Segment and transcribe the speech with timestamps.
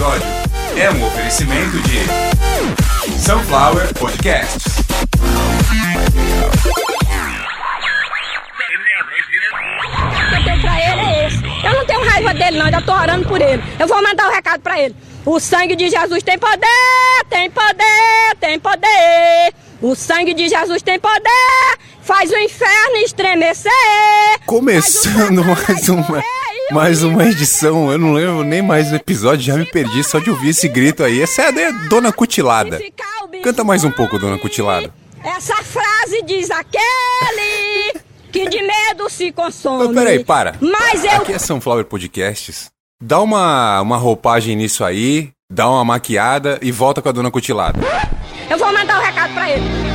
[0.00, 0.26] episódio
[0.78, 4.76] é um oferecimento de Sunflower Podcasts.
[10.62, 11.44] pra ele é esse.
[11.44, 13.62] Eu não tenho raiva dele, não, ainda tô orando por ele.
[13.78, 14.96] Eu vou mandar o um recado pra ele.
[15.26, 19.54] O sangue de Jesus tem poder, tem poder, tem poder.
[19.82, 23.70] O sangue de Jesus tem poder, faz o inferno estremecer.
[24.46, 26.22] Começando mais uma,
[26.72, 30.30] mais uma edição, eu não lembro nem mais o episódio, já me perdi só de
[30.30, 31.20] ouvir esse grito aí.
[31.20, 32.80] Essa é a Dona Cutilada.
[33.42, 34.92] Canta mais um pouco, Dona Cutilada.
[35.22, 38.00] Essa frase diz aquele
[38.32, 39.86] que de medo se consome.
[39.86, 40.54] Mas peraí, para.
[40.60, 41.12] Mas eu...
[41.12, 42.70] Aqui é Sunflower Podcasts.
[43.02, 47.78] Dá uma, uma roupagem nisso aí, dá uma maquiada e volta com a Dona Cutilada.
[48.48, 49.90] Eu vou mandar o um recado pra ele.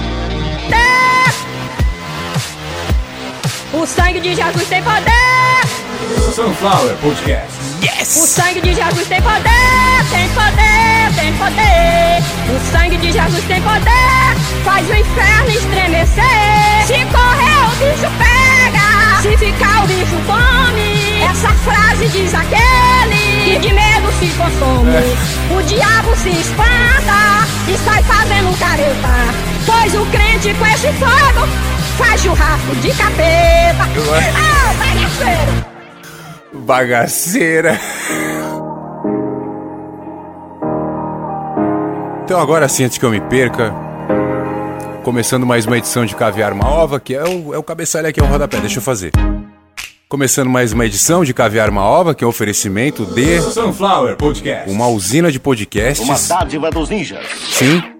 [3.74, 5.25] O sangue de Jesus tem poder!
[6.20, 7.48] Sunflower Podcast.
[7.82, 8.18] Yes!
[8.18, 12.24] O sangue de Jesus tem poder, tem poder, tem poder.
[12.54, 16.86] O sangue de Jesus tem poder, faz o inferno estremecer.
[16.86, 21.22] Se correr, o bicho pega, se ficar, o bicho come.
[21.24, 24.92] Essa frase diz aquele que de medo se consome.
[24.92, 25.54] É.
[25.54, 29.34] O diabo se espanta e sai fazendo careta.
[29.66, 31.48] Pois o crente com esse fogo
[31.98, 33.84] faz churrasco de capeta.
[34.36, 35.75] Ah, bagaceiro!
[36.56, 37.80] Bagaceira.
[42.24, 43.74] Então agora sim, antes que eu me perca,
[45.04, 48.20] começando mais uma edição de Caviar uma Ova, que é o, é o cabeçalho aqui,
[48.20, 49.12] é o rodapé, deixa eu fazer.
[50.10, 53.42] Começando mais uma edição de Caviar uma Ova, que é um oferecimento de...
[53.42, 54.70] Sunflower Podcast.
[54.72, 56.04] Uma usina de podcasts.
[56.04, 57.26] Uma dádiva dos ninjas.
[57.52, 57.95] Sim,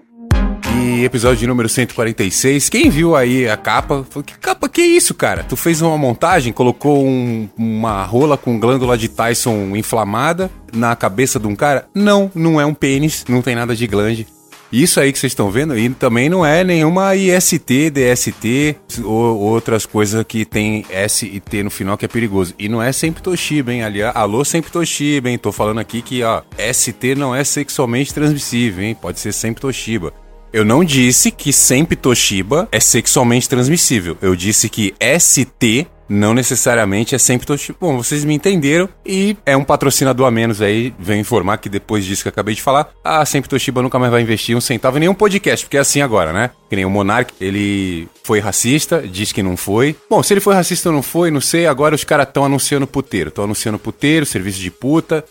[0.76, 2.68] e episódio número 146.
[2.68, 5.42] Quem viu aí a capa, falou, que capa que é isso, cara?
[5.42, 11.38] Tu fez uma montagem, colocou um, uma rola com glândula de Tyson inflamada na cabeça
[11.38, 11.88] de um cara?
[11.94, 14.26] Não, não é um pênis, não tem nada de glande.
[14.72, 19.86] Isso aí que vocês estão vendo, e também não é nenhuma IST, DST ou outras
[19.86, 22.52] coisas que tem S e T no final que é perigoso.
[22.58, 23.84] E não é sempre Toshiba, hein?
[23.84, 25.38] Aliás, alô sempre Toshiba, hein?
[25.38, 28.96] Tô falando aqui que, ó, ST não é sexualmente transmissível, hein?
[29.00, 30.12] Pode ser sempre Toshiba.
[30.56, 34.16] Eu não disse que sempre Toshiba é sexualmente transmissível.
[34.22, 37.76] Eu disse que ST não necessariamente é sempre Toshiba.
[37.78, 40.94] Bom, vocês me entenderam e é um patrocinador a menos aí.
[40.98, 44.10] Venho informar que depois disso que eu acabei de falar, a sempre Toshiba nunca mais
[44.10, 46.48] vai investir um centavo em nenhum podcast, porque é assim agora, né?
[46.70, 49.94] Que nem o Monark, ele foi racista, diz que não foi.
[50.08, 51.66] Bom, se ele foi racista ou não foi, não sei.
[51.66, 53.28] Agora os caras estão anunciando puteiro.
[53.28, 55.22] Estão anunciando puteiro, serviço de puta.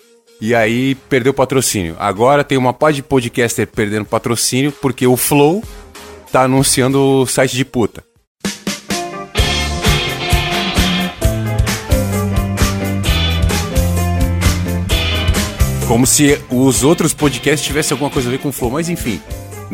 [0.41, 1.96] E aí perdeu patrocínio.
[1.97, 5.63] Agora tem uma pá de podcaster perdendo patrocínio porque o Flow
[6.31, 8.03] tá anunciando o site de puta.
[15.88, 19.22] Como se os outros podcasts tivessem alguma coisa a ver com o Flow, mas enfim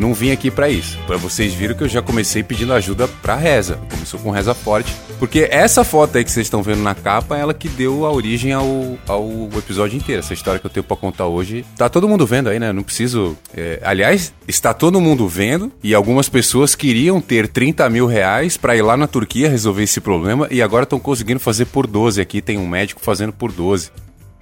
[0.02, 0.98] não vim aqui para isso.
[1.06, 3.80] Para vocês viram que eu já comecei pedindo ajuda para reza.
[3.90, 7.54] Começou com reza forte, porque essa foto aí que vocês estão vendo na capa, ela
[7.54, 10.20] que deu a origem ao, ao episódio inteiro.
[10.20, 12.74] Essa história que eu tenho para contar hoje, tá todo mundo vendo aí, né?
[12.74, 13.38] Não preciso.
[13.56, 13.80] É...
[13.84, 18.82] aliás, está todo mundo vendo e algumas pessoas queriam ter 30 mil reais para ir
[18.82, 22.42] lá na Turquia resolver esse problema e agora estão conseguindo fazer por 12 aqui.
[22.42, 23.92] Tem um médico fazendo por 12.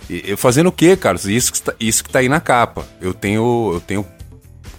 [0.09, 1.25] E, fazendo o quê, Carlos?
[1.25, 2.87] Isso que, tá, isso que tá aí na capa.
[3.01, 4.05] Eu tenho, eu tenho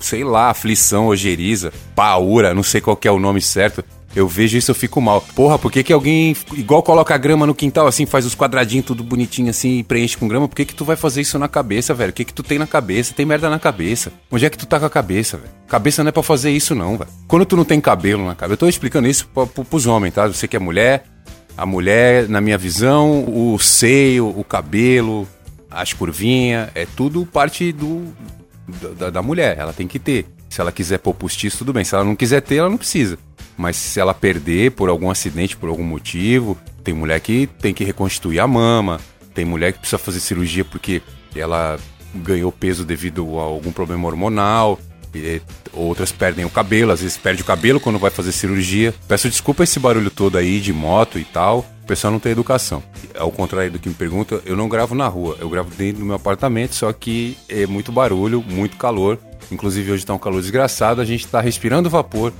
[0.00, 3.84] sei lá, aflição, ojeriza, paura, não sei qual é o nome certo.
[4.14, 5.20] Eu vejo isso, eu fico mal.
[5.36, 9.04] Porra, por que, que alguém, igual coloca grama no quintal, assim, faz os quadradinhos tudo
[9.04, 10.48] bonitinho assim e preenche com grama?
[10.48, 12.10] Por que, que tu vai fazer isso na cabeça, velho?
[12.10, 13.14] O que, que tu tem na cabeça?
[13.14, 14.12] Tem merda na cabeça.
[14.28, 15.50] Onde é que tu tá com a cabeça, velho?
[15.68, 17.10] Cabeça não é pra fazer isso, não, velho.
[17.28, 18.54] Quando tu não tem cabelo na cabeça.
[18.54, 20.26] Eu tô explicando isso pra, pra, pros homens, tá?
[20.26, 21.04] Você que é mulher,
[21.56, 25.28] a mulher, na minha visão, o seio, o cabelo,
[25.70, 28.12] as curvinhas, é tudo parte do,
[28.98, 29.58] da, da mulher.
[29.58, 30.26] Ela tem que ter.
[30.48, 31.84] Se ela quiser pôr postiço, tudo bem.
[31.84, 33.18] Se ela não quiser ter, ela não precisa.
[33.56, 37.84] Mas se ela perder por algum acidente, por algum motivo, tem mulher que tem que
[37.84, 39.00] reconstituir a mama,
[39.34, 41.02] tem mulher que precisa fazer cirurgia porque
[41.36, 41.78] ela
[42.14, 44.78] ganhou peso devido a algum problema hormonal.
[45.72, 48.94] Outras perdem o cabelo, às vezes perde o cabelo quando vai fazer cirurgia.
[49.06, 51.64] Peço desculpa esse barulho todo aí de moto e tal.
[51.90, 52.80] Pessoal não tem educação.
[53.18, 56.06] Ao contrário do que me pergunta, eu não gravo na rua, eu gravo dentro do
[56.06, 59.18] meu apartamento, só que é muito barulho, muito calor.
[59.50, 62.32] Inclusive hoje está um calor desgraçado, a gente está respirando vapor.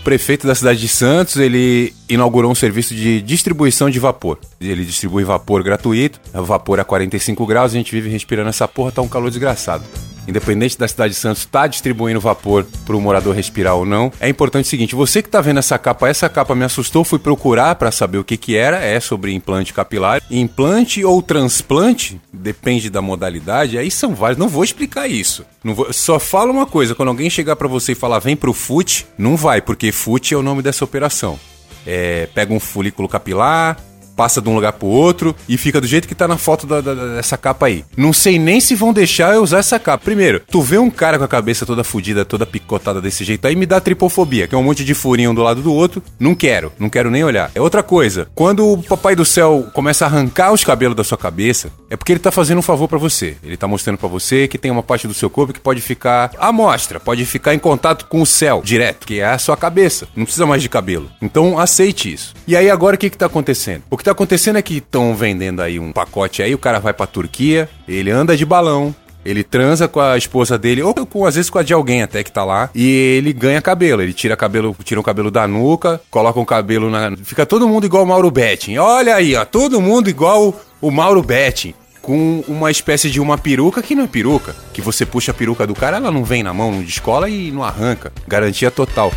[0.00, 4.38] O prefeito da cidade de Santos, ele inaugurou um serviço de distribuição de vapor.
[4.60, 9.00] Ele distribui vapor gratuito, vapor a 45 graus, a gente vive respirando essa porra, tá
[9.00, 9.84] um calor desgraçado.
[10.28, 14.12] Independente da cidade de Santos, está distribuindo vapor para o morador respirar ou não.
[14.20, 17.18] É importante o seguinte: você que está vendo essa capa, essa capa me assustou, fui
[17.18, 18.78] procurar para saber o que, que era.
[18.78, 20.22] É sobre implante capilar.
[20.30, 24.38] Implante ou transplante, depende da modalidade, aí são vários.
[24.38, 25.44] Não vou explicar isso.
[25.64, 28.52] Não vou, só fala uma coisa: quando alguém chegar para você e falar vem pro
[28.52, 31.40] FUT, não vai, porque FUT é o nome dessa operação.
[31.86, 33.78] É, pega um folículo capilar,
[34.18, 36.80] passa de um lugar pro outro e fica do jeito que tá na foto da,
[36.80, 37.84] da, dessa capa aí.
[37.96, 40.02] Não sei nem se vão deixar eu usar essa capa.
[40.04, 43.54] Primeiro, tu vê um cara com a cabeça toda fodida, toda picotada desse jeito aí,
[43.54, 46.02] me dá tripofobia, que é um monte de furinho um do lado do outro.
[46.18, 47.52] Não quero, não quero nem olhar.
[47.54, 51.16] É outra coisa, quando o papai do céu começa a arrancar os cabelos da sua
[51.16, 53.36] cabeça, é porque ele tá fazendo um favor para você.
[53.40, 56.32] Ele tá mostrando para você que tem uma parte do seu corpo que pode ficar
[56.38, 60.08] à mostra, pode ficar em contato com o céu direto, que é a sua cabeça.
[60.16, 61.08] Não precisa mais de cabelo.
[61.22, 62.34] Então aceite isso.
[62.48, 63.82] E aí agora o que que tá acontecendo?
[63.88, 66.92] O que tá acontecendo é que estão vendendo aí um pacote aí, o cara vai
[66.92, 68.94] pra Turquia, ele anda de balão,
[69.24, 72.24] ele transa com a esposa dele, ou com, às vezes com a de alguém até
[72.24, 72.88] que tá lá, e
[73.18, 74.00] ele ganha cabelo.
[74.00, 77.14] Ele tira cabelo, tira um cabelo da nuca, coloca um cabelo na.
[77.22, 78.78] Fica todo mundo igual o Mauro Betting.
[78.78, 81.74] Olha aí, ó, todo mundo igual o Mauro Betting.
[82.00, 84.56] Com uma espécie de uma peruca que não é peruca.
[84.72, 87.50] Que você puxa a peruca do cara, ela não vem na mão, não descola e
[87.50, 88.10] não arranca.
[88.26, 89.12] Garantia total.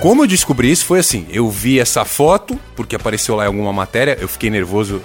[0.00, 3.72] Como eu descobri isso foi assim, eu vi essa foto, porque apareceu lá em alguma
[3.72, 5.02] matéria, eu fiquei nervoso,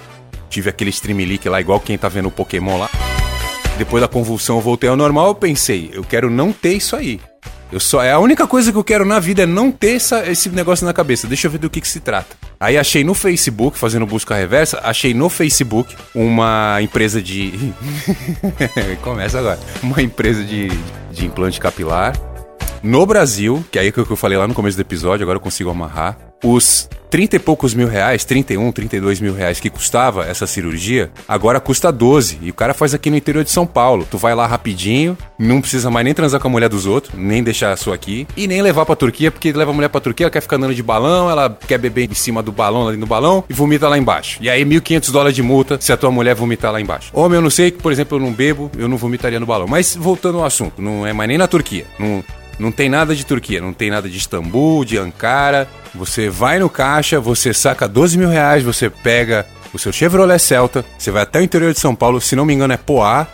[0.48, 2.88] tive aquele stream leak lá, igual quem tá vendo o Pokémon lá.
[3.76, 7.20] Depois da convulsão eu voltei ao normal, eu pensei, eu quero não ter isso aí.
[7.72, 10.30] Eu só é a única coisa que eu quero na vida é não ter essa,
[10.30, 11.26] esse negócio na cabeça.
[11.26, 12.36] Deixa eu ver do que, que se trata.
[12.60, 17.74] Aí achei no Facebook, fazendo busca reversa, achei no Facebook uma empresa de.
[19.02, 19.58] Começa agora.
[19.82, 20.68] Uma empresa de,
[21.10, 22.14] de implante capilar
[22.84, 25.40] no Brasil, que é aí que eu falei lá no começo do episódio, agora eu
[25.40, 30.46] consigo amarrar, os 30 e poucos mil reais, 31, 32 mil reais que custava essa
[30.46, 32.40] cirurgia, agora custa 12.
[32.42, 34.06] E o cara faz aqui no interior de São Paulo.
[34.10, 37.42] Tu vai lá rapidinho, não precisa mais nem transar com a mulher dos outros, nem
[37.42, 40.24] deixar a sua aqui, e nem levar pra Turquia, porque leva a mulher pra Turquia,
[40.24, 43.06] ela quer ficar andando de balão, ela quer beber em cima do balão, ali no
[43.06, 44.38] balão, e vomita lá embaixo.
[44.42, 47.10] E aí 1.500 dólares de multa se a tua mulher vomitar lá embaixo.
[47.14, 49.66] Homem, eu não sei, por exemplo, eu não bebo, eu não vomitaria no balão.
[49.66, 51.86] Mas voltando ao assunto, não é mais nem na Turquia.
[51.98, 52.22] Não,
[52.58, 55.68] não tem nada de Turquia, não tem nada de Istambul, de Ankara.
[55.94, 60.84] Você vai no caixa, você saca 12 mil reais, você pega o seu Chevrolet Celta,
[60.96, 63.26] você vai até o interior de São Paulo, se não me engano é Poá.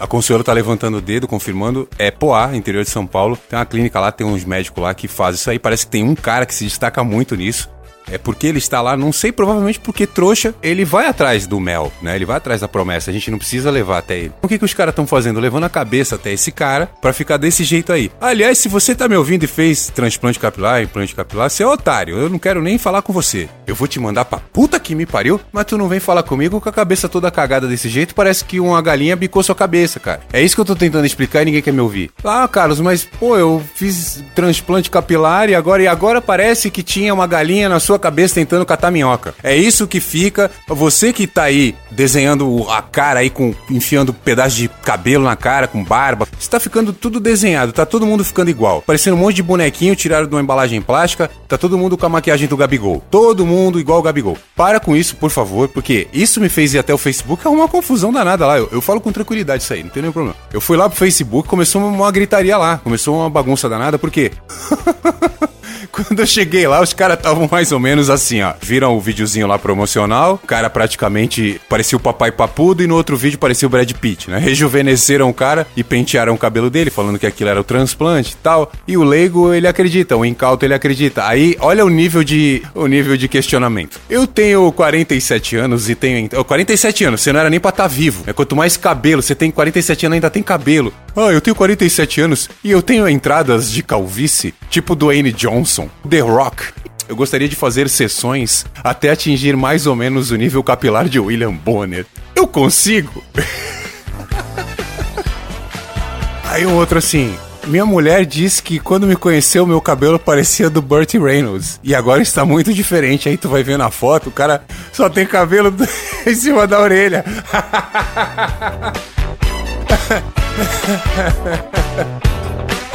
[0.00, 3.36] A conselheira tá levantando o dedo, confirmando, é Poá, interior de São Paulo.
[3.48, 5.58] Tem uma clínica lá, tem uns médicos lá que fazem isso aí.
[5.58, 7.68] Parece que tem um cara que se destaca muito nisso.
[8.10, 11.92] É porque ele está lá, não sei, provavelmente porque trouxa, ele vai atrás do mel,
[12.02, 12.16] né?
[12.16, 13.10] Ele vai atrás da promessa.
[13.10, 14.32] A gente não precisa levar até ele.
[14.42, 15.40] O que, que os caras estão fazendo?
[15.40, 18.10] Levando a cabeça até esse cara para ficar desse jeito aí.
[18.20, 22.16] Aliás, se você tá me ouvindo e fez transplante capilar, implante capilar, você é otário.
[22.16, 23.48] Eu não quero nem falar com você.
[23.66, 26.60] Eu vou te mandar pra puta que me pariu, mas tu não vem falar comigo
[26.60, 28.14] com a cabeça toda cagada desse jeito.
[28.14, 30.20] Parece que uma galinha bicou sua cabeça, cara.
[30.32, 32.10] É isso que eu tô tentando explicar e ninguém quer me ouvir.
[32.24, 37.12] Ah, Carlos, mas pô, eu fiz transplante capilar e agora, e agora parece que tinha
[37.12, 39.34] uma galinha na sua cabeça tentando catar minhoca.
[39.42, 40.50] É isso que fica.
[40.68, 45.66] Você que tá aí desenhando a cara aí com enfiando pedaço de cabelo na cara
[45.66, 48.82] com barba, está ficando tudo desenhado, tá todo mundo ficando igual.
[48.82, 52.08] Parecendo um monte de bonequinho tirado de uma embalagem plástica, tá todo mundo com a
[52.08, 53.02] maquiagem do Gabigol.
[53.10, 54.36] Todo mundo igual o Gabigol.
[54.54, 57.68] Para com isso, por favor, porque isso me fez ir até o Facebook, é uma
[57.68, 58.58] confusão danada lá.
[58.58, 60.36] Eu, eu falo com tranquilidade isso aí, não tem nenhum problema.
[60.52, 64.32] Eu fui lá pro Facebook, começou uma gritaria lá, começou uma bagunça danada, por quê?
[65.90, 68.54] Quando eu cheguei lá, os caras estavam mais ou menos assim, ó.
[68.60, 73.16] Viram o videozinho lá promocional, o cara praticamente parecia o papai papudo e no outro
[73.16, 74.38] vídeo parecia o Brad Pitt, né?
[74.38, 78.36] Rejuvenesceram o cara e pentearam o cabelo dele, falando que aquilo era o transplante e
[78.36, 78.70] tal.
[78.86, 81.26] E o leigo, ele acredita, o incauto, ele acredita.
[81.26, 84.00] Aí, olha o nível de o nível de questionamento.
[84.08, 86.28] Eu tenho 47 anos e tenho...
[86.44, 88.24] 47 anos, você não era nem pra estar tá vivo.
[88.26, 90.92] É quanto mais cabelo, você tem 47 anos ainda tem cabelo.
[91.16, 96.20] Ah, eu tenho 47 anos e eu tenho entradas de calvície, tipo Dwayne Johnson, The
[96.20, 96.64] Rock.
[97.08, 101.52] Eu gostaria de fazer sessões até atingir mais ou menos o nível capilar de William
[101.52, 102.04] Bonner.
[102.36, 103.24] Eu consigo?
[106.44, 107.34] Aí um outro assim.
[107.66, 111.80] Minha mulher disse que quando me conheceu, meu cabelo parecia do Burt Reynolds.
[111.82, 113.28] E agora está muito diferente.
[113.28, 114.62] Aí tu vai ver na foto, o cara
[114.92, 115.72] só tem cabelo
[116.26, 117.24] em cima da orelha.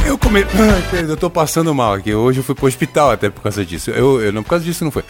[0.06, 0.42] Eu come...
[0.42, 2.14] Ai, eu tô passando mal aqui.
[2.14, 3.90] Hoje eu fui pro hospital até por causa disso.
[3.92, 5.04] Eu, eu não por causa disso não foi.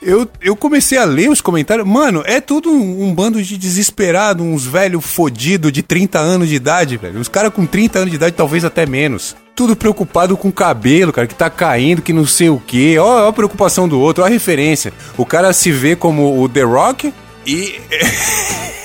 [0.00, 1.86] Eu, eu comecei a ler os comentários.
[1.86, 6.54] Mano, é tudo um, um bando de desesperado, uns velho fodido de 30 anos de
[6.54, 7.20] idade, velho.
[7.20, 9.36] Os caras com 30 anos de idade, talvez até menos.
[9.54, 12.96] Tudo preocupado com o cabelo, cara, que tá caindo, que não sei o quê.
[12.98, 14.92] Ó, ó a preocupação do outro, ó a referência.
[15.16, 17.12] O cara se vê como o The Rock
[17.46, 17.80] e.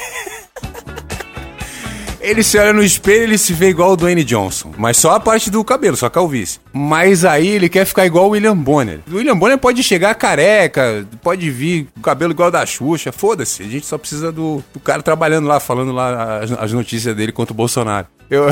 [2.24, 4.72] Ele se olha no espelho, ele se vê igual o Dwayne Johnson.
[4.78, 6.58] Mas só a parte do cabelo, só a calvície.
[6.72, 9.02] Mas aí ele quer ficar igual o William Bonner.
[9.12, 13.12] O William Bonner pode chegar careca, pode vir com o cabelo igual da Xuxa.
[13.12, 17.14] Foda-se, a gente só precisa do, do cara trabalhando lá, falando lá as, as notícias
[17.14, 18.08] dele contra o Bolsonaro.
[18.30, 18.46] Eu,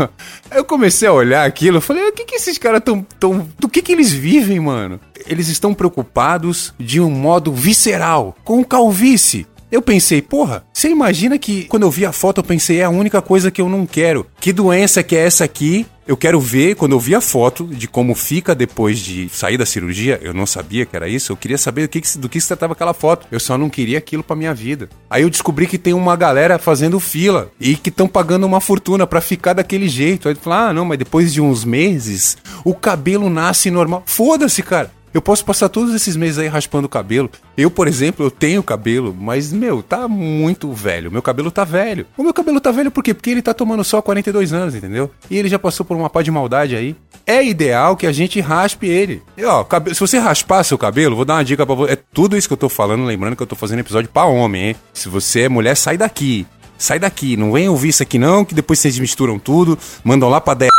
[0.50, 3.46] eu comecei a olhar aquilo, falei, o que que esses caras tão, tão...
[3.58, 4.98] Do que que eles vivem, mano?
[5.26, 9.46] Eles estão preocupados de um modo visceral, com calvície.
[9.70, 12.90] Eu pensei, porra, você imagina que quando eu vi a foto eu pensei, é a
[12.90, 14.26] única coisa que eu não quero.
[14.40, 15.86] Que doença que é essa aqui?
[16.06, 19.66] Eu quero ver, quando eu vi a foto de como fica depois de sair da
[19.66, 22.48] cirurgia, eu não sabia que era isso, eu queria saber do que, do que se
[22.48, 23.26] tratava aquela foto.
[23.30, 24.88] Eu só não queria aquilo pra minha vida.
[25.10, 29.06] Aí eu descobri que tem uma galera fazendo fila e que estão pagando uma fortuna
[29.06, 30.28] pra ficar daquele jeito.
[30.28, 34.02] Aí eu falei, ah, não, mas depois de uns meses, o cabelo nasce normal.
[34.06, 34.96] Foda-se, cara.
[35.18, 37.28] Eu posso passar todos esses meses aí raspando o cabelo.
[37.56, 41.10] Eu, por exemplo, eu tenho cabelo, mas, meu, tá muito velho.
[41.10, 42.06] Meu cabelo tá velho.
[42.16, 43.12] O meu cabelo tá velho por quê?
[43.12, 45.10] Porque ele tá tomando só 42 anos, entendeu?
[45.28, 46.94] E ele já passou por uma pá de maldade aí.
[47.26, 49.20] É ideal que a gente raspe ele.
[49.36, 51.94] E, ó, se você raspar seu cabelo, vou dar uma dica pra você.
[51.94, 54.68] É tudo isso que eu tô falando, lembrando que eu tô fazendo episódio pra homem,
[54.68, 54.76] hein?
[54.92, 56.46] Se você é mulher, sai daqui.
[56.78, 60.40] Sai daqui, não vem ouvir isso aqui não, que depois vocês misturam tudo, mandam lá
[60.40, 60.70] pra 10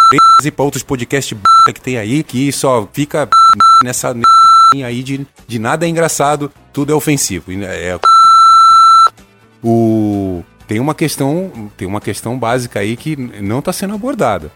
[0.45, 1.37] e pra outros podcasts
[1.73, 3.27] que tem aí, que só fica
[3.83, 4.15] nessa
[4.85, 7.51] aí de, de nada é engraçado, tudo é ofensivo.
[7.51, 7.99] É,
[9.63, 14.51] o tem uma questão, tem uma questão básica aí que não está sendo abordada.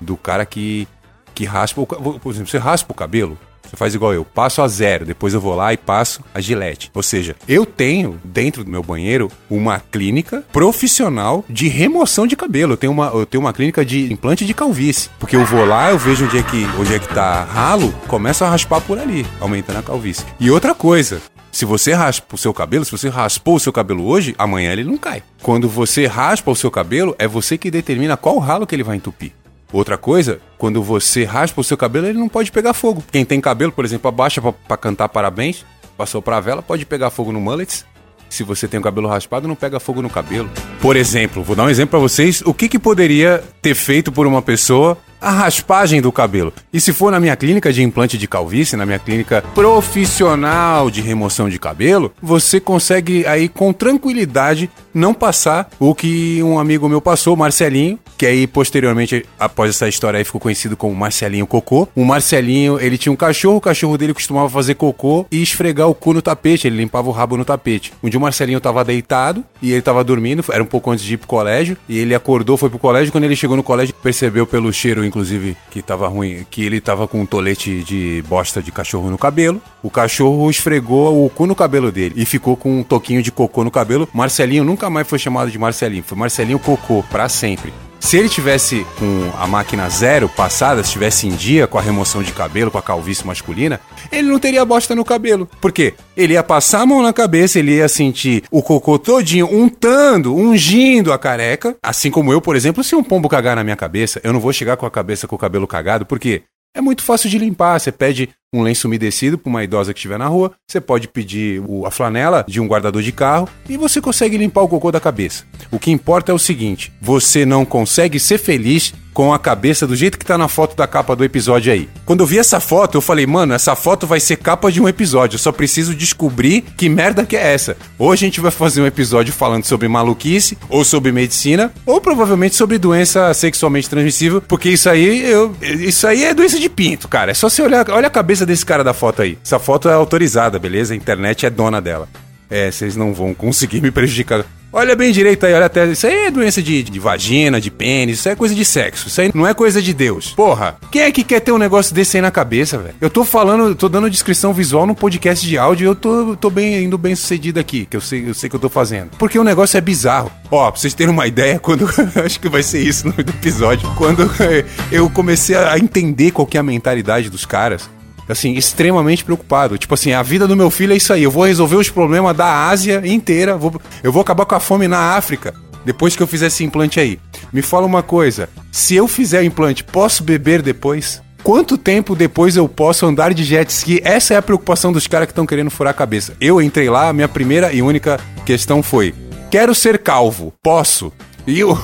[0.00, 0.88] Do cara que
[1.34, 3.38] que raspa, o, por exemplo, você raspa o cabelo,
[3.68, 6.90] você faz igual eu, passo a zero, depois eu vou lá e passo a gilete.
[6.94, 12.74] Ou seja, eu tenho dentro do meu banheiro uma clínica profissional de remoção de cabelo.
[12.74, 15.10] Eu tenho uma, eu tenho uma clínica de implante de calvície.
[15.18, 18.44] Porque eu vou lá, eu vejo onde é que, onde é que tá ralo, começo
[18.44, 20.24] a raspar por ali, aumentando a calvície.
[20.38, 21.20] E outra coisa,
[21.56, 24.84] se você raspa o seu cabelo, se você raspou o seu cabelo hoje, amanhã ele
[24.84, 25.22] não cai.
[25.42, 28.96] Quando você raspa o seu cabelo, é você que determina qual ralo que ele vai
[28.96, 29.32] entupir.
[29.72, 33.02] Outra coisa, quando você raspa o seu cabelo, ele não pode pegar fogo.
[33.10, 35.64] Quem tem cabelo, por exemplo, abaixa para cantar parabéns,
[35.96, 37.84] passou pra vela, pode pegar fogo no mullets.
[38.28, 40.50] Se você tem o cabelo raspado, não pega fogo no cabelo.
[40.80, 42.42] Por exemplo, vou dar um exemplo para vocês.
[42.44, 46.52] O que, que poderia ter feito por uma pessoa a raspagem do cabelo.
[46.72, 51.00] E se for na minha clínica de implante de calvície, na minha clínica profissional de
[51.00, 57.00] remoção de cabelo, você consegue aí com tranquilidade não passar o que um amigo meu
[57.00, 61.86] passou, Marcelinho, que aí posteriormente, após essa história aí, ficou conhecido como Marcelinho Cocô.
[61.94, 65.94] O Marcelinho, ele tinha um cachorro, o cachorro dele costumava fazer cocô e esfregar o
[65.94, 67.92] cu no tapete, ele limpava o rabo no tapete.
[68.02, 71.14] Um dia o Marcelinho tava deitado e ele tava dormindo, era um pouco antes de
[71.14, 74.46] ir pro colégio, e ele acordou, foi pro colégio, quando ele chegou no colégio, percebeu
[74.46, 78.72] pelo cheiro inclusive, que tava ruim, que ele tava com um tolete de bosta de
[78.72, 79.60] cachorro no cabelo.
[79.82, 83.64] O cachorro esfregou o cu no cabelo dele e ficou com um toquinho de cocô
[83.64, 84.08] no cabelo.
[84.12, 87.72] Marcelinho nunca mais foi chamado de Marcelinho, foi Marcelinho Cocô, para sempre.
[88.06, 92.22] Se ele tivesse com a máquina zero passada, se tivesse em dia com a remoção
[92.22, 93.80] de cabelo, com a calvície masculina,
[94.12, 95.50] ele não teria bosta no cabelo.
[95.60, 95.92] Por quê?
[96.16, 101.12] Ele ia passar a mão na cabeça, ele ia sentir o cocô todinho untando, ungindo
[101.12, 101.74] a careca.
[101.82, 104.52] Assim como eu, por exemplo, se um pombo cagar na minha cabeça, eu não vou
[104.52, 106.42] chegar com a cabeça com o cabelo cagado, porque
[106.76, 107.80] é muito fácil de limpar.
[107.80, 111.62] Você pede um lenço umedecido para uma idosa que estiver na rua, você pode pedir
[111.84, 115.44] a flanela de um guardador de carro e você consegue limpar o cocô da cabeça.
[115.70, 119.96] O que importa é o seguinte: você não consegue ser feliz com a cabeça do
[119.96, 121.88] jeito que tá na foto da capa do episódio aí.
[122.04, 124.86] Quando eu vi essa foto, eu falei, mano, essa foto vai ser capa de um
[124.86, 125.36] episódio.
[125.36, 127.78] Eu só preciso descobrir que merda que é essa.
[127.98, 132.56] Ou a gente vai fazer um episódio falando sobre maluquice, ou sobre medicina, ou provavelmente
[132.56, 137.30] sobre doença sexualmente transmissível, porque isso aí, eu, isso aí é doença de pinto, cara.
[137.30, 139.38] É só você olhar, olha a cabeça desse cara da foto aí.
[139.42, 140.92] Essa foto é autorizada, beleza?
[140.92, 142.06] A internet é dona dela.
[142.50, 144.44] É, vocês não vão conseguir me prejudicar.
[144.78, 145.86] Olha bem direito aí, olha até.
[145.86, 149.08] Isso aí é doença de, de vagina, de pênis, isso aí é coisa de sexo.
[149.08, 150.34] Isso aí não é coisa de Deus.
[150.34, 152.94] Porra, quem é que quer ter um negócio desse aí na cabeça, velho?
[153.00, 156.50] Eu tô falando, tô dando descrição visual no podcast de áudio e eu tô, tô
[156.50, 159.12] bem, indo bem sucedido aqui, que eu sei, eu sei que eu tô fazendo.
[159.18, 160.30] Porque o negócio é bizarro.
[160.50, 161.88] Ó, pra vocês terem uma ideia, quando.
[162.22, 163.90] acho que vai ser isso no episódio.
[163.96, 164.30] Quando
[164.92, 167.88] eu comecei a entender qual que é a mentalidade dos caras
[168.28, 169.78] assim, extremamente preocupado.
[169.78, 171.22] Tipo assim, a vida do meu filho é isso aí.
[171.22, 173.56] Eu vou resolver os problemas da Ásia inteira.
[173.56, 175.54] Vou, eu vou acabar com a fome na África.
[175.84, 177.18] Depois que eu fizer esse implante aí.
[177.52, 178.48] Me fala uma coisa.
[178.72, 181.22] Se eu fizer o implante, posso beber depois?
[181.46, 184.00] Quanto tempo depois eu posso andar de jet ski?
[184.02, 186.34] Essa é a preocupação dos caras que estão querendo furar a cabeça.
[186.40, 189.14] Eu entrei lá, minha primeira e única questão foi:
[189.48, 190.52] quero ser calvo.
[190.60, 191.12] Posso?
[191.46, 191.72] E o.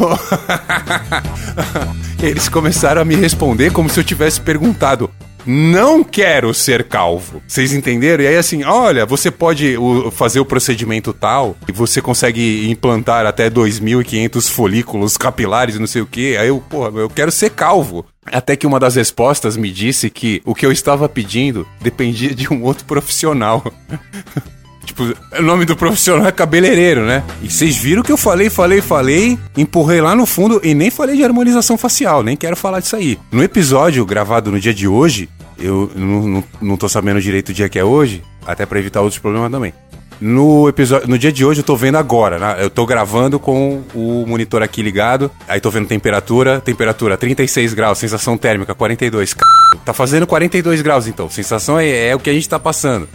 [2.21, 5.09] Eles começaram a me responder como se eu tivesse perguntado:
[5.47, 7.43] não quero ser calvo.
[7.47, 8.23] Vocês entenderam?
[8.25, 13.27] E aí, assim, olha, você pode o- fazer o procedimento tal e você consegue implantar
[13.27, 16.37] até 2.500 folículos capilares não sei o que.
[16.37, 18.05] Aí eu, porra, eu quero ser calvo.
[18.27, 22.53] Até que uma das respostas me disse que o que eu estava pedindo dependia de
[22.53, 23.65] um outro profissional.
[24.85, 27.23] Tipo, o nome do profissional é cabeleireiro, né?
[27.43, 31.17] E vocês viram que eu falei, falei, falei, empurrei lá no fundo e nem falei
[31.17, 33.19] de harmonização facial, nem quero falar disso aí.
[33.31, 37.53] No episódio gravado no dia de hoje, eu não, não, não tô sabendo direito o
[37.53, 39.73] dia que é hoje, até pra evitar outros problemas também.
[40.21, 42.57] No episódio, no dia de hoje eu tô vendo agora, né?
[42.61, 47.99] Eu tô gravando com o monitor aqui ligado, aí tô vendo temperatura, temperatura 36 graus,
[47.99, 49.31] sensação térmica 42.
[49.31, 49.37] C...
[49.85, 53.09] Tá fazendo 42 graus então, sensação é, é o que a gente tá passando.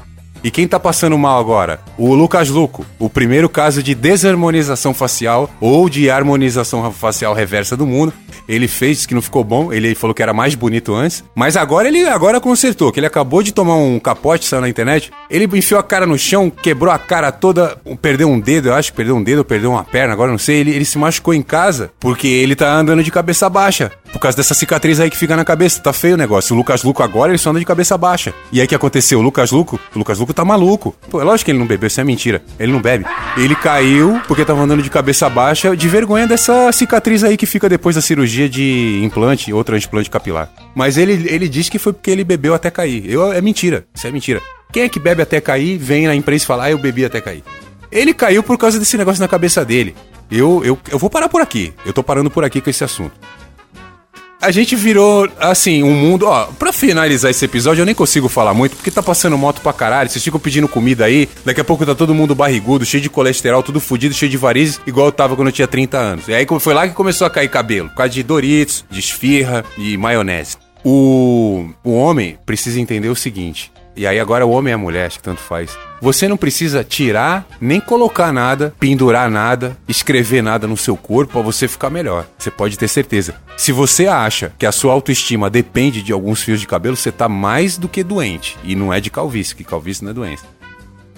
[0.44, 1.80] E quem tá passando mal agora?
[1.98, 7.86] O Lucas Luco, o primeiro caso de desarmonização facial ou de harmonização facial reversa do
[7.86, 8.14] mundo.
[8.48, 11.90] Ele fez que não ficou bom, ele falou que era mais bonito antes, mas agora
[11.90, 15.12] ele agora consertou, que ele acabou de tomar um capote, saiu na internet.
[15.30, 18.92] Ele enfiou a cara no chão, quebrou a cara toda, perdeu um dedo, eu acho
[18.92, 20.62] que perdeu um dedo, perdeu uma perna, agora não sei.
[20.62, 23.92] Ele, ele se machucou em casa porque ele tá andando de cabeça baixa.
[24.12, 25.82] Por causa dessa cicatriz aí que fica na cabeça.
[25.82, 26.54] Tá feio o negócio.
[26.54, 28.34] O Lucas Luco agora ele só anda de cabeça baixa.
[28.52, 29.20] E aí que aconteceu?
[29.20, 30.96] O Lucas Luco, o Lucas Luco tá maluco.
[31.10, 32.42] Pô, é lógico que ele não bebeu, isso é mentira.
[32.60, 33.06] Ele não bebe.
[33.38, 37.70] Ele caiu porque tava andando de cabeça baixa de vergonha dessa cicatriz aí que fica
[37.70, 40.50] depois da cirurgia de implante ou transplante capilar.
[40.76, 43.04] Mas ele, ele disse que foi porque ele bebeu até cair.
[43.10, 43.86] Eu, é mentira.
[43.94, 44.42] Isso é mentira.
[44.72, 47.22] Quem é que bebe até cair, vem na imprensa e fala, ah, eu bebi até
[47.22, 47.44] cair.
[47.92, 49.96] Ele caiu por causa desse negócio na cabeça dele.
[50.30, 51.74] Eu, eu, eu vou parar por aqui.
[51.86, 53.14] Eu tô parando por aqui com esse assunto.
[54.40, 56.28] A gente virou, assim, um mundo.
[56.28, 59.74] Ó, pra finalizar esse episódio, eu nem consigo falar muito, porque tá passando moto pra
[59.74, 60.10] caralho.
[60.10, 61.28] Vocês ficam pedindo comida aí.
[61.44, 64.80] Daqui a pouco tá todo mundo barrigudo, cheio de colesterol, tudo fudido, cheio de varizes,
[64.86, 66.28] igual eu tava quando eu tinha 30 anos.
[66.28, 67.90] E aí foi lá que começou a cair cabelo.
[67.90, 70.58] Por causa de Doritos, de esfirra e maionese.
[70.84, 73.72] O, o homem precisa entender o seguinte.
[73.98, 75.76] E aí agora o homem e a mulher, acho que tanto faz.
[76.00, 81.42] Você não precisa tirar, nem colocar nada, pendurar nada, escrever nada no seu corpo pra
[81.42, 82.28] você ficar melhor.
[82.38, 83.36] Você pode ter certeza.
[83.58, 87.28] Se você acha que a sua autoestima depende de alguns fios de cabelo, você tá
[87.28, 88.56] mais do que doente.
[88.64, 90.46] E não é de calvície, que calvície não é doença.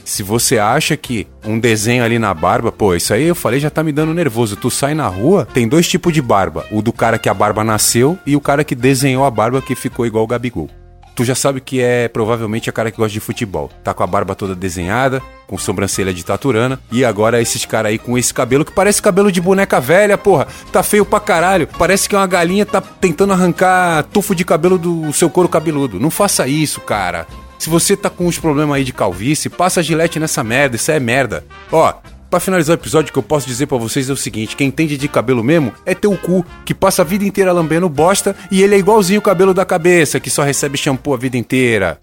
[0.06, 3.70] Se você acha que um desenho ali na barba, pô, isso aí eu falei já
[3.70, 4.56] tá me dando nervoso.
[4.56, 7.62] Tu sai na rua, tem dois tipos de barba: o do cara que a barba
[7.62, 10.70] nasceu e o cara que desenhou a barba que ficou igual o Gabigol.
[11.16, 13.70] Tu já sabe que é provavelmente a cara que gosta de futebol.
[13.84, 16.80] Tá com a barba toda desenhada, com sobrancelha de taturana.
[16.92, 20.48] E agora esses caras aí com esse cabelo que parece cabelo de boneca velha, porra.
[20.72, 21.68] Tá feio pra caralho.
[21.78, 26.00] Parece que uma galinha tá tentando arrancar tufo de cabelo do seu couro cabeludo.
[26.00, 27.28] Não faça isso, cara.
[27.58, 31.00] Se você tá com uns problemas aí de calvície, passa gilete nessa merda, isso é
[31.00, 31.44] merda.
[31.70, 31.94] Ó,
[32.30, 34.68] Pra finalizar o episódio, o que eu posso dizer pra vocês é o seguinte: quem
[34.68, 38.62] entende de cabelo mesmo é teu cu, que passa a vida inteira lambendo bosta e
[38.62, 42.00] ele é igualzinho o cabelo da cabeça, que só recebe shampoo a vida inteira.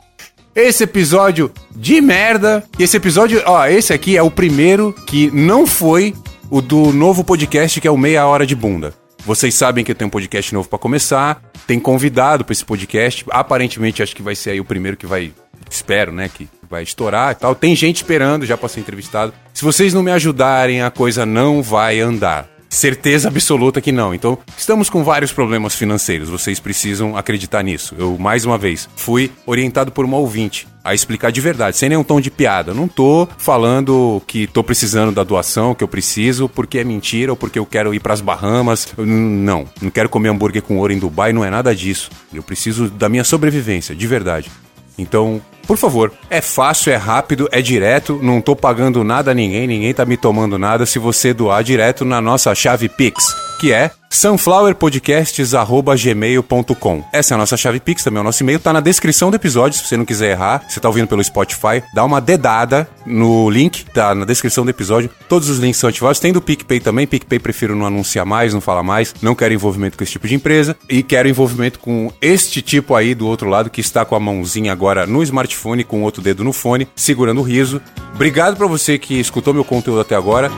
[0.55, 2.65] Esse episódio de merda.
[2.79, 6.15] Esse episódio, ó, esse aqui é o primeiro que não foi
[6.51, 8.95] o do novo podcast, que é o Meia Hora de Bunda.
[9.25, 11.43] Vocês sabem que eu tenho um podcast novo pra começar.
[11.67, 13.25] Tem convidado pra esse podcast.
[13.31, 15.33] Aparentemente, acho que vai ser aí o primeiro que vai.
[15.69, 16.31] Espero, né?
[16.33, 17.55] Que vai estourar e tal.
[17.55, 19.33] Tem gente esperando já pra ser entrevistado.
[19.53, 22.49] Se vocês não me ajudarem, a coisa não vai andar.
[22.69, 24.13] Certeza absoluta que não.
[24.13, 26.29] Então, estamos com vários problemas financeiros.
[26.29, 27.95] Vocês precisam acreditar nisso.
[27.97, 32.05] Eu, mais uma vez, fui orientado por uma ouvinte a explicar de verdade, sem nenhum
[32.05, 32.75] tom de piada.
[32.75, 37.37] Não tô falando que tô precisando da doação, que eu preciso, porque é mentira ou
[37.37, 38.89] porque eu quero ir pras Bahamas.
[38.99, 42.11] Não, não quero comer hambúrguer com ouro em Dubai, não é nada disso.
[42.33, 44.51] Eu preciso da minha sobrevivência, de verdade.
[44.99, 49.67] Então, por favor, é fácil, é rápido, é direto, não tô pagando nada a ninguém,
[49.67, 50.87] ninguém tá me tomando nada.
[50.87, 57.05] Se você doar direto na nossa chave Pix, que é sunflowerpodcasts@gmail.com.
[57.13, 59.37] Essa é a nossa chave Pix, também é o nosso e-mail, tá na descrição do
[59.37, 63.49] episódio, se você não quiser errar, você tá ouvindo pelo Spotify, dá uma dedada no
[63.51, 65.11] link, tá na descrição do episódio.
[65.29, 68.61] Todos os links são ativados, tem do PicPay também, PicPay prefiro não anunciar mais, não
[68.61, 72.63] falar mais, não quero envolvimento com esse tipo de empresa e quero envolvimento com este
[72.63, 76.05] tipo aí do outro lado que está com a mãozinha agora no smartphone com o
[76.05, 77.83] outro dedo no fone, segurando o riso.
[78.15, 80.51] Obrigado pra você que escutou meu conteúdo até agora.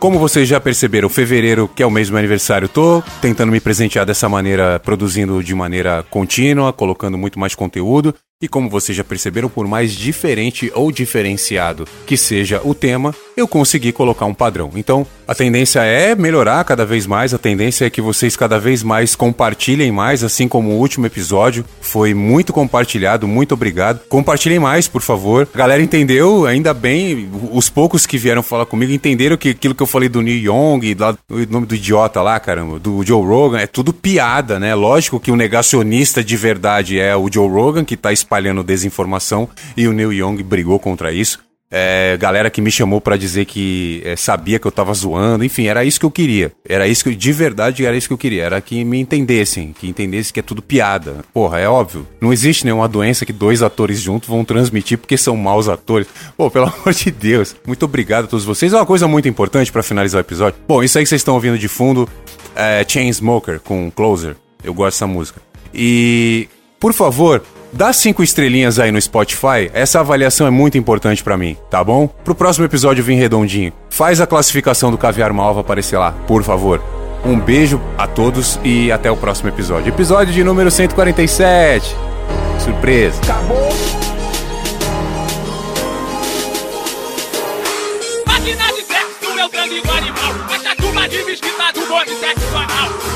[0.00, 3.60] Como vocês já perceberam, fevereiro, que é o mês do meu aniversário, tô tentando me
[3.60, 8.14] presentear dessa maneira, produzindo de maneira contínua, colocando muito mais conteúdo.
[8.42, 13.46] E como vocês já perceberam, por mais diferente ou diferenciado que seja o tema, eu
[13.46, 14.70] consegui colocar um padrão.
[14.74, 18.82] Então, a tendência é melhorar cada vez mais, a tendência é que vocês cada vez
[18.82, 24.00] mais compartilhem mais, assim como o último episódio foi muito compartilhado, muito obrigado.
[24.08, 25.48] Compartilhem mais, por favor.
[25.54, 29.84] A galera entendeu, ainda bem, os poucos que vieram falar comigo entenderam que aquilo que
[29.84, 33.60] eu falei do Neil Young, lá, o nome do idiota lá, caramba, do Joe Rogan,
[33.60, 34.74] é tudo piada, né?
[34.74, 39.86] Lógico que o negacionista de verdade é o Joe Rogan, que tá espalhando desinformação, e
[39.86, 41.38] o Neil Young brigou contra isso.
[41.72, 45.66] É, galera que me chamou para dizer que é, sabia que eu tava zoando, enfim,
[45.66, 46.50] era isso que eu queria.
[46.68, 48.42] Era isso que, de verdade, era isso que eu queria.
[48.42, 51.24] Era que me entendessem, que entendessem que é tudo piada.
[51.32, 52.06] Porra, é óbvio.
[52.20, 56.08] Não existe nenhuma doença que dois atores juntos vão transmitir porque são maus atores.
[56.36, 57.54] Pô, pelo amor de Deus.
[57.64, 58.72] Muito obrigado a todos vocês.
[58.72, 60.58] É uma coisa muito importante para finalizar o episódio.
[60.66, 62.08] Bom, isso aí que vocês estão ouvindo de fundo
[62.56, 64.34] é Chainsmoker com Closer.
[64.64, 65.40] Eu gosto dessa música.
[65.72, 66.48] E,
[66.80, 71.56] por favor, Dá cinco estrelinhas aí no Spotify, essa avaliação é muito importante para mim,
[71.70, 72.08] tá bom?
[72.08, 73.72] Pro próximo episódio vir redondinho.
[73.88, 76.82] Faz a classificação do Caviar Malva aparecer lá, por favor.
[77.24, 79.88] Um beijo a todos e até o próximo episódio.
[79.88, 81.94] Episódio de número 147.
[82.58, 83.20] Surpresa.
[83.22, 83.70] Acabou.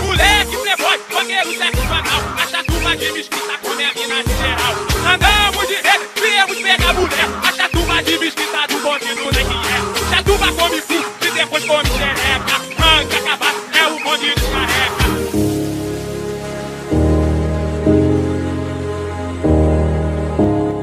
[0.05, 2.23] Moleque, playboy, banqueiro sexo anal.
[2.43, 4.75] Essa turma de mesquita come a mina de geral.
[5.15, 7.29] Andamos direto, viemos pegar mulher.
[7.49, 10.23] Essa turma de mesquita do bonde do que é.
[10.23, 12.59] Turma come cu e depois come xereca.
[12.79, 14.95] Manca acabar, é o bonde descarrega.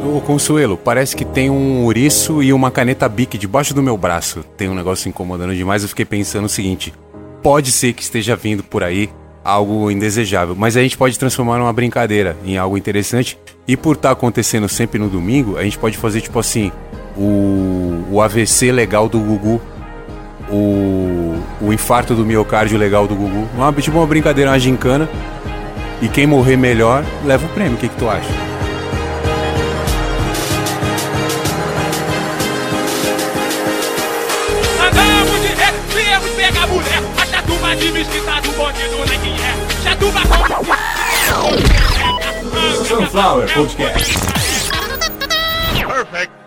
[0.03, 4.43] Ô Consuelo, parece que tem um ouriço e uma caneta Bic debaixo do meu braço.
[4.57, 5.83] Tem um negócio incomodando demais.
[5.83, 6.93] Eu fiquei pensando o seguinte:
[7.43, 9.09] pode ser que esteja vindo por aí
[9.43, 13.37] algo indesejável, mas a gente pode transformar numa brincadeira, em algo interessante.
[13.67, 16.71] E por estar acontecendo sempre no domingo, a gente pode fazer tipo assim:
[17.17, 19.61] o, o AVC legal do Gugu,
[20.49, 23.47] o, o infarto do miocárdio legal do Gugu.
[23.55, 25.09] Uma, tipo uma brincadeira, uma gincana.
[26.01, 27.75] E quem morrer melhor leva o prêmio.
[27.75, 28.50] O que, que tu acha?
[42.85, 44.71] Sunflower Podcast.
[45.81, 46.40] Perfect.